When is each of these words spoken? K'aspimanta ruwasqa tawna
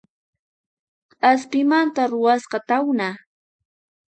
K'aspimanta 1.19 2.01
ruwasqa 2.11 2.57
tawna 2.67 3.09